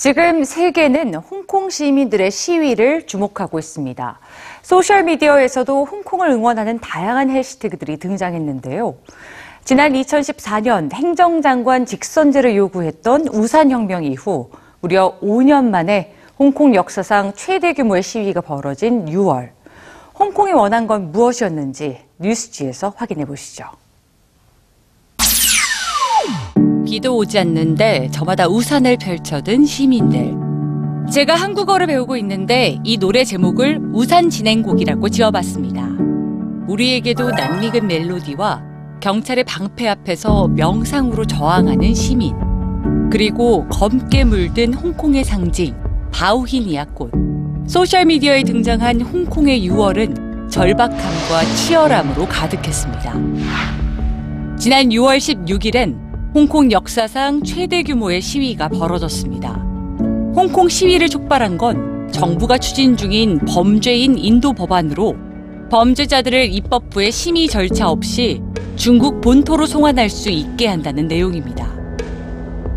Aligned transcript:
지금 0.00 0.44
세계는 0.44 1.14
홍콩 1.16 1.68
시민들의 1.68 2.30
시위를 2.30 3.06
주목하고 3.06 3.58
있습니다. 3.58 4.18
소셜미디어에서도 4.62 5.84
홍콩을 5.84 6.30
응원하는 6.30 6.78
다양한 6.78 7.28
해시태그들이 7.28 7.98
등장했는데요. 7.98 8.94
지난 9.62 9.92
2014년 9.92 10.90
행정장관 10.94 11.84
직선제를 11.84 12.56
요구했던 12.56 13.28
우산혁명 13.28 14.04
이후 14.04 14.48
무려 14.80 15.18
5년 15.20 15.66
만에 15.66 16.14
홍콩 16.38 16.74
역사상 16.74 17.34
최대 17.36 17.74
규모의 17.74 18.02
시위가 18.02 18.40
벌어진 18.40 19.04
6월. 19.04 19.50
홍콩이 20.18 20.52
원한 20.52 20.86
건 20.86 21.12
무엇이었는지 21.12 21.98
뉴스지에서 22.16 22.94
확인해 22.96 23.26
보시죠. 23.26 23.66
비도 26.90 27.16
오지 27.18 27.38
않는데 27.38 28.08
저마다 28.10 28.48
우산을 28.48 28.96
펼쳐든 28.96 29.64
시민들. 29.64 30.34
제가 31.12 31.36
한국어를 31.36 31.86
배우고 31.86 32.16
있는데 32.16 32.80
이 32.82 32.98
노래 32.98 33.22
제목을 33.22 33.78
우산 33.92 34.28
진행곡이라고 34.28 35.08
지어봤습니다. 35.08 35.88
우리에게도 36.66 37.30
낯익은 37.30 37.86
멜로디와 37.86 38.64
경찰의 39.00 39.44
방패 39.44 39.86
앞에서 39.86 40.48
명상으로 40.48 41.26
저항하는 41.26 41.94
시민. 41.94 42.34
그리고 43.08 43.68
검게 43.68 44.24
물든 44.24 44.74
홍콩의 44.74 45.22
상징, 45.22 45.76
바우히니아 46.10 46.86
꽃. 46.86 47.12
소셜미디어에 47.68 48.42
등장한 48.42 49.02
홍콩의 49.02 49.68
6월은 49.70 50.50
절박함과 50.50 51.44
치열함으로 51.54 52.26
가득했습니다. 52.26 53.12
지난 54.58 54.88
6월 54.88 55.18
16일엔 55.18 56.09
홍콩 56.32 56.70
역사상 56.70 57.42
최대 57.42 57.82
규모의 57.82 58.20
시위가 58.20 58.68
벌어졌습니다. 58.68 59.52
홍콩 60.36 60.68
시위를 60.68 61.08
촉발한 61.08 61.58
건 61.58 62.08
정부가 62.12 62.56
추진 62.58 62.96
중인 62.96 63.40
범죄인 63.48 64.16
인도 64.16 64.52
법안으로 64.52 65.16
범죄자들을 65.70 66.52
입법부의 66.54 67.10
심의 67.10 67.48
절차 67.48 67.88
없이 67.88 68.40
중국 68.76 69.20
본토로 69.20 69.66
송환할 69.66 70.08
수 70.08 70.30
있게 70.30 70.68
한다는 70.68 71.08
내용입니다. 71.08 71.68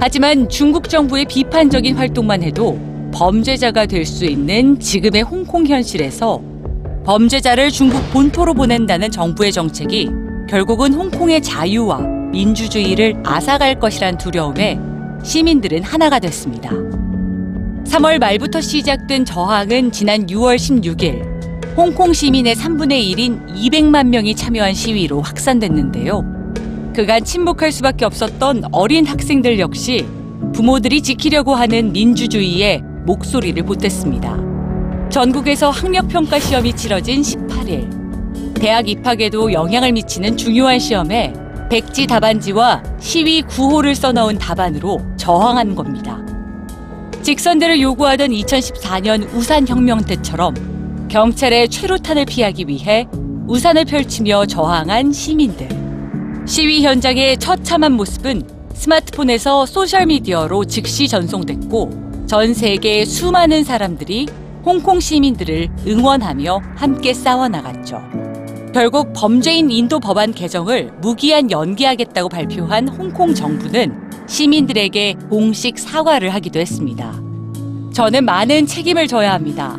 하지만 0.00 0.48
중국 0.48 0.88
정부의 0.88 1.26
비판적인 1.26 1.96
활동만 1.96 2.42
해도 2.42 2.78
범죄자가 3.12 3.84
될 3.86 4.06
수 4.06 4.24
있는 4.24 4.80
지금의 4.80 5.22
홍콩 5.22 5.66
현실에서 5.66 6.42
범죄자를 7.04 7.70
중국 7.70 8.00
본토로 8.10 8.54
보낸다는 8.54 9.10
정부의 9.10 9.52
정책이 9.52 10.08
결국은 10.48 10.94
홍콩의 10.94 11.42
자유와 11.42 12.13
민주주의를 12.34 13.22
앗아갈 13.24 13.78
것이란 13.78 14.18
두려움에 14.18 14.78
시민들은 15.22 15.82
하나가 15.84 16.18
됐습니다. 16.18 16.70
3월 16.70 18.18
말부터 18.18 18.60
시작된 18.60 19.24
저항은 19.24 19.92
지난 19.92 20.26
6월 20.26 20.56
16일 20.56 21.76
홍콩 21.76 22.12
시민의 22.12 22.56
3분의 22.56 23.14
1인 23.14 23.54
200만 23.54 24.08
명이 24.08 24.34
참여한 24.34 24.74
시위로 24.74 25.22
확산됐는데요. 25.22 26.92
그간 26.94 27.24
침묵할 27.24 27.72
수밖에 27.72 28.04
없었던 28.04 28.64
어린 28.72 29.06
학생들 29.06 29.58
역시 29.58 30.06
부모들이 30.52 31.02
지키려고 31.02 31.54
하는 31.54 31.92
민주주의에 31.92 32.82
목소리를 33.06 33.62
보탰습니다. 33.64 35.10
전국에서 35.10 35.70
학력평가 35.70 36.38
시험이 36.38 36.72
치러진 36.74 37.22
18일. 37.22 38.54
대학 38.54 38.88
입학에도 38.88 39.52
영향을 39.52 39.92
미치는 39.92 40.36
중요한 40.36 40.78
시험에 40.78 41.32
백지 41.70 42.06
답안지와 42.06 42.82
시위 43.00 43.42
구호를 43.42 43.94
써넣은 43.94 44.38
답안으로 44.38 45.00
저항한 45.16 45.74
겁니다. 45.74 46.20
직선제를 47.22 47.80
요구하던 47.80 48.28
2014년 48.30 49.32
우산혁명 49.34 50.02
때처럼 50.02 50.54
경찰의 51.08 51.68
최루탄을 51.68 52.26
피하기 52.26 52.66
위해 52.68 53.06
우산을 53.46 53.84
펼치며 53.84 54.46
저항한 54.46 55.12
시민들. 55.12 55.68
시위 56.46 56.84
현장의 56.84 57.38
처참한 57.38 57.92
모습은 57.92 58.42
스마트폰에서 58.74 59.64
소셜미디어로 59.64 60.66
즉시 60.66 61.08
전송됐고 61.08 62.26
전 62.26 62.52
세계의 62.52 63.06
수많은 63.06 63.64
사람들이 63.64 64.26
홍콩 64.64 65.00
시민들을 65.00 65.68
응원하며 65.86 66.60
함께 66.74 67.14
싸워나갔죠. 67.14 68.23
결국 68.74 69.12
범죄인 69.14 69.70
인도 69.70 70.00
법안 70.00 70.34
개정을 70.34 70.90
무기한 71.00 71.48
연기하겠다고 71.48 72.28
발표한 72.28 72.88
홍콩 72.88 73.32
정부는 73.32 74.10
시민들에게 74.26 75.14
공식 75.30 75.78
사과를 75.78 76.34
하기도 76.34 76.58
했습니다. 76.58 77.14
저는 77.92 78.24
많은 78.24 78.66
책임을 78.66 79.06
져야 79.06 79.32
합니다. 79.32 79.78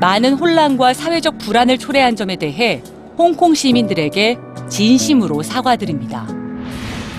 많은 0.00 0.34
혼란과 0.34 0.94
사회적 0.94 1.38
불안을 1.38 1.78
초래한 1.78 2.14
점에 2.14 2.36
대해 2.36 2.84
홍콩 3.18 3.52
시민들에게 3.52 4.38
진심으로 4.68 5.42
사과드립니다. 5.42 6.28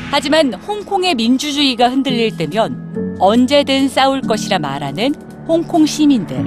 하지만 0.09 0.53
홍콩의 0.53 1.15
민주주의가 1.15 1.89
흔들릴 1.89 2.37
때면 2.37 3.17
언제든 3.19 3.89
싸울 3.89 4.21
것이라 4.21 4.59
말하는 4.59 5.13
홍콩 5.45 5.85
시민들. 5.85 6.41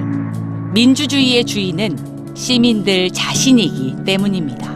민주주의의 0.73 1.45
주인은 1.45 2.33
시민들 2.33 3.11
자신이기 3.11 3.97
때문입니다. 4.05 4.70